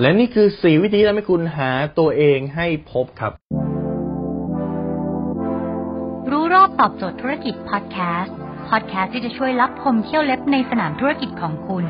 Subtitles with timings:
[0.00, 3.32] และนี่คือ4วิธีที่ทำให้คุณหาตัวเองให้พบครับ
[6.30, 8.36] รู้รอบตอบโจทย์ธุรกิจพอดแคสต์
[8.68, 11.84] พอดแคสต์ที่จะช่วยรับพมเที่ยวเล็บในสนามธุรกิจของคุณ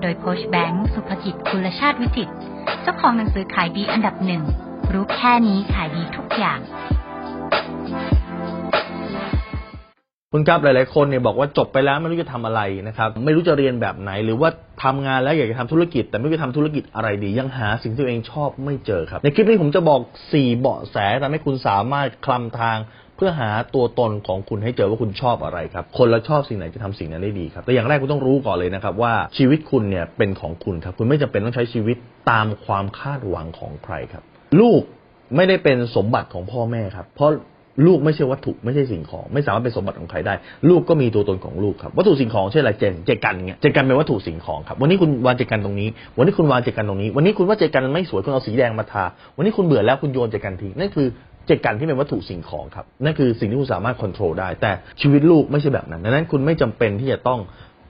[0.00, 2.28] โดยโคชแบงค์สุภกิจคุณชาติวิจิต
[2.82, 4.42] เจ้าของหนังสือขายดีอันดับหนึ่ง
[4.92, 6.58] รู้แค่นี้ขายดีทุกอย่าง
[10.34, 14.48] คุณครับหลายๆคนเนี่ยบอกว่าจบไปแล้วไม่รู้จะทำอะไรนะครับไม่รู้จะเรียนแบบไหน หรือว่า
[14.84, 20.00] ทำงานแล้วอยากจะทำธุรกิจ แต่ไม่รู้จะทำธุรกิจอะไรดี ยังหาสิ่งที่ตัวเองชอบไม่เจอครับ ในคลิปนี้ผมจะบอก
[20.32, 22.78] 4 เบาะแสทำให้คุณสามารถคลำทาง
[23.16, 31.96] เพื่อหาตัวตนของคุณให้เจอว่าคุณชอบอะไรครับ คนเราชอบสิ่งไหนจะทำสิ่งนั้นได้ดีครับ แต่อย่างแรกคุณต้องรู้ก่อนเลยนะครับว่าชีวิตคุณเนี่ยเป็นของคุณครับ คุณไม่จำเป็นต้องใช้ชีวิต
[32.30, 34.22] ตามความคาดหวังของใครครับ
[34.60, 34.82] ลูก
[35.36, 37.30] ไม่ได้เป็นสมบัติของพ่อแม่ครับ เพราะ
[37.86, 40.34] ลูกไม่ใช่วัตถุไม่ใช่สิ่งของ ไม่สามารถเป็นสมบัติของใครได้
[40.68, 49.04] ลูกก็มีตัวตนของลูกครับ วัตถุสิ่งของเช่นอะไรเจนเจกันเงี้ยเจกันเป็นวัตถุสิ่งของครับ วันนี้คุณวางเจกันตรงนี้ วันนี้คุณวางเจกันตรงนี้ วันนี้คุณว่าเจกันมันไม่สวยคุณเอาสีแดงมาทา
[49.36, 51.06] วันนี้คุณเบื่อแล้วคุณโยนเจกันทิ้งนั่นคือ
[51.46, 57.40] เจกันที่เป็นวัตถุสิ่งของครับนั่นคือสิ่งที่คุณสามารถควบคุมได้ แต่ชีวิตลูกไม่ใช่แบบนั้นดังนั้นคุณไม่จำเป็นที่จะต้อง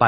[0.00, 0.04] ไป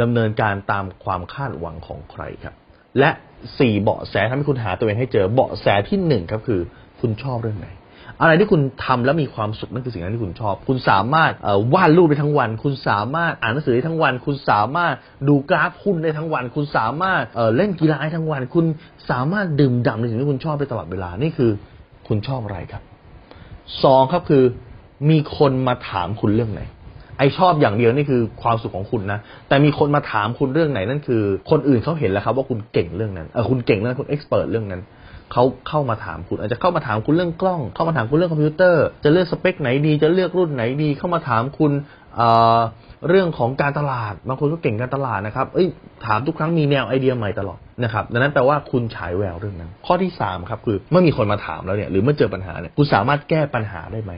[0.00, 2.54] ดำเนินการตามความคาดหวังของใครครับ
[2.98, 3.10] และ
[3.58, 6.60] สี่เบาะแสทำให้คุณหาตัวเองให้เจอเบาะแสที่หนึ่งครับคือ
[7.00, 7.68] คุณชอบเรื่องไหน
[8.22, 11.32] อะไรที่คุณทำแล้วมีความสุขนั่นคือสิ่งที่คุณชอบ คุณสามารถ
[11.74, 14.94] วาดรูปได้ทั้งวัน คุณสามารถอ่านหนังสือได้ทั้งวัน คุณสามารถ
[15.28, 17.24] ดูกราฟหุ้นได้ทั้งวัน คุณสามารถ
[17.56, 18.64] เล่นกีฬาได้ทั้งวัน คุณ
[19.10, 21.50] สามารถดื่มด่ำในสิ่งที่คุณชอบได้ตลอดเวลานี่คือ
[22.08, 22.82] คุณชอบอะไรครับ
[23.84, 24.44] สองครับคือ
[25.10, 26.62] มีคนมาถามคุณเรื่องไหน
[27.18, 34.82] ไอชอบอย่างเดียวนี่คือความสุขของคุณนะ แต่มีคนมาถามคุณเรื่องไหนนั่นคือ คนอื่นเขาเห็นแล้วครับ ว่าคุณเก่งเรื่องนั้นเออคุณเก่งเรื่องนั้นคุณเอ็กซ์เพรสเรื่องนั้น
[35.32, 41.72] เขาเข้ามาถามคุณ อาจจะเข้ามาถามคุณเรื่องกล้อง เข้ามาถามคุณเรื่องคอมพิวเตอร์ จะเลือกสเปคไหนดี จะเลือกรุ่นไหนดี เข้ามาถามคุณ
[42.16, 45.68] เเรื่องของการตลาด บางคนก็เก่งการตลาดนะครับ เอ้ย
[46.06, 54.12] ถามทุกครั้งมีแนวไอเดียใหม่ตลอดนะครับ ดังนั้นแปลว่าคุณฉายแววเรื่องนั้น ข้อที่สามครับคือเมื่อมีคนมาถามแล้วเนี่ย หรือเมื่อเจอปัญหาเนี่ย คุณสามารถแก้ปัญหาได้ไหม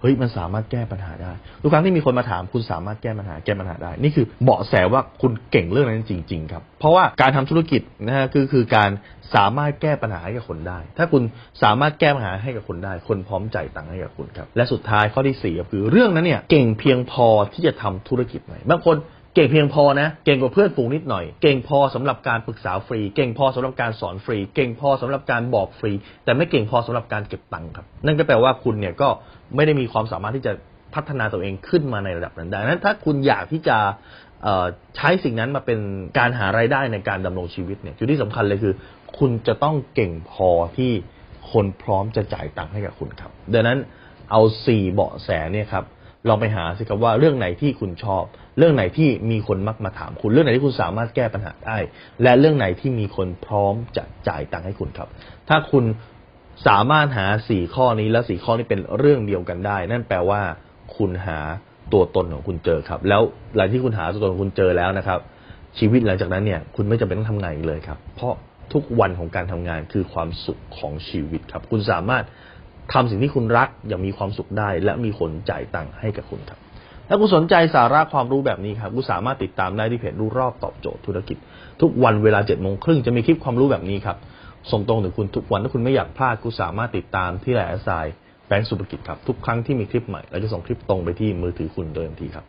[0.00, 1.32] เฮ้ยมันสามารถแก้ปัญหาได้
[1.62, 8.90] ทุกครั้งที่มีคนมาถามคุณสามารถแก้ปัญหาแก้ปัญหาได้ นี่คือเบาะแสว่าคุณเก่งเรื่องนั้นจริง ๆ ครับ เพราะว่าการทำธุรกิจนะฮะคือคือการ
[9.34, 11.22] สามารถแก้ปัญหาให้กับคนได้ ถ้าคุณ
[11.62, 18.96] สามารถแก้ปัญหาให้กับคนได้ คนพร้อมจ่ายตังค์ให้กับคุณครับ และสุดท้ายข้อที่สี่ก็คือเรื่องนั้นเนี่ยเก่งเพียงพอที่จะทำธุรกิจไหมบางคน
[19.34, 25.92] เก่งเพียงพอนะ เก่งกว่าเพื่อนฝูงนิดหน่อย เก่งพอสำหรับการปรึกษาฟรี เก่งพอสำหรับการสอนฟรี เก่งพอสำหรับการบอกฟรี
[26.24, 29.08] แต่ไม่เก่งพอสำหรับการเก็บตังค์ครับ นั่นก็แปลว่าคุณเนี่ยก็
[29.56, 30.52] ไม่ได้มีความสามารถที่จะ
[30.94, 33.78] พัฒนาตัวเองขึ้นมาในระดับนั้นได้ดังนั้นถ้าคุณอยากที่จะ
[34.96, 35.78] ใช้สิ่งนั้นมาเป็น
[36.18, 38.74] การหารายได้ในการดำรงชีวิตเนี่ยจุดที่สำคัญเลยคือ
[39.18, 40.92] คุณจะต้องเก่งพอที่
[41.52, 43.78] คนพร้อมจะจ่ายตังค์ให้กับคุณครับดังนั้น
[44.30, 45.84] เอาสี่เบาะแสเนี่ยครับ
[46.28, 48.24] ลองไปหาสิครับว่าเรื่องไหนที่คุณชอบ
[48.58, 51.76] เรื่องไหนที่มีคนมักมาถามคุณเรื่องไหนที่คุณสามารถแก้ปัญหาได้
[52.22, 55.08] และเรื่องไหนที่มีคนพร้อมจะจ่ายตังค์ให้คุณครับ
[55.48, 55.84] ถ้าคุณ
[56.68, 60.40] สามารถหาสี่ข้อนี้และสี่ข้อนี้เป็นเรื่องเดียวกันได้ นั่นแปลว่า
[60.96, 61.38] คุณหา
[61.92, 63.22] ตัวตนของคุณเจอครับ แล้ว
[63.56, 65.20] หลังที่คุณหาตัวตนของคุณเจอแล้วนะครับ
[65.78, 68.34] ชีวิตหลังจากนั้นเนี่ย คุณไม่จำเป็นต้องทำงานอีกเลยครับ เพราะ
[68.72, 72.24] ทุกวันของการทำงานคือความสุขของชีวิตครับ คุณสามารถ
[72.92, 76.58] ทำสิ่งที่คุณรักอย่างมีความสุขได้ และมีคนจ่ายตังค์ให้กับคุณครับ
[77.08, 81.36] ถ้าคุณสนใจสาระความรู้แบบนี้ครับคุณสามารถติดตามได้ที่เพจรู้รอบตอบโจทย์ธุรกิจ
[81.80, 84.16] ทุกวันเวลาเจ็ดโมงครึ่งจะมีคลิปความรู้แบบนี้ครับ
[84.70, 87.90] ส่งตรงถึงคุณทุกวันถ้าคุณไม่อยากพลาดคุณสามารถติดตามที่ไลน์แอสไซ
[88.46, 92.48] แบงก์สุภกิจครับทุกครั้งที่มีคลิปใหม่เราจะส่งคลิปตรงไปที่มือถือคุณโดยทันทีครับ